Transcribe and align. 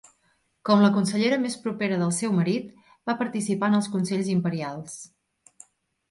Com 0.67 0.79
la 0.83 0.87
consellera 0.93 1.37
més 1.41 1.57
propera 1.65 1.99
del 2.03 2.13
seu 2.19 2.33
marit, 2.37 2.71
va 3.09 3.15
participar 3.19 3.69
en 3.73 3.81
els 3.81 3.91
consells 3.97 4.31
imperials. 4.37 4.97